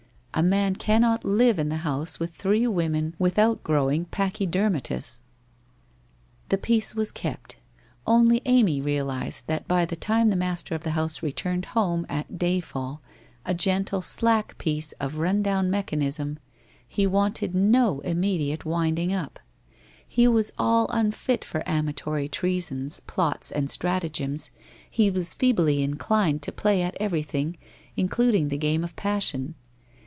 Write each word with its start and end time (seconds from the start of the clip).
'A 0.33 0.43
man 0.43 0.75
cannot 0.77 1.25
live 1.25 1.59
in 1.59 1.67
the 1.67 1.75
house 1.83 2.17
with 2.17 2.33
three 2.33 2.65
women 2.65 3.13
with 3.19 3.37
out 3.37 3.61
growing 3.63 4.05
pachydermatous!' 4.05 5.19
The 6.49 6.57
peace 6.57 6.95
was 6.95 7.11
kept. 7.11 7.57
Only 8.07 8.41
Amy 8.45 8.79
realized 8.79 9.45
that 9.47 9.67
by 9.67 9.83
the 9.85 9.97
time 9.97 10.29
the 10.29 10.37
master 10.37 10.73
of 10.73 10.83
the 10.85 10.91
house 10.91 11.21
returned 11.21 11.65
home 11.77 12.05
at 12.07 12.39
day 12.39 12.61
fall, 12.61 13.01
a 13.45 13.53
gentle 13.53 14.01
slack 14.01 14.57
piece 14.57 14.93
of 14.93 15.17
run 15.17 15.43
down 15.43 15.69
mechanism, 15.69 16.39
he 16.87 17.05
wanted 17.05 17.53
no 17.53 18.01
imme 18.05 18.39
diate 18.39 18.63
winding 18.65 19.13
up. 19.13 19.37
He 20.07 20.29
was 20.29 20.53
all 20.57 20.87
unfit 20.91 21.43
for 21.43 21.61
amatory 21.67 22.29
treasons, 22.31 23.01
plots 23.01 23.51
and 23.51 23.69
stratagems, 23.69 24.49
he 24.89 25.11
was 25.11 25.33
feebly 25.35 25.83
inclined 25.83 26.41
to 26.43 26.53
play 26.53 26.81
at 26.81 26.97
every 27.01 27.21
thing, 27.21 27.57
including 27.97 28.47
the 28.47 28.57
game 28.57 28.85
of 28.85 28.95
passion. 28.95 29.55